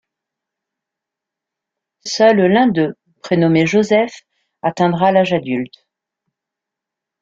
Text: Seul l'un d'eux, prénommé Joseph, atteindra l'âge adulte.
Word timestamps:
Seul 2.05 2.37
l'un 2.41 2.65
d'eux, 2.65 2.95
prénommé 3.21 3.67
Joseph, 3.67 4.23
atteindra 4.63 5.11
l'âge 5.11 5.31
adulte. 5.31 5.87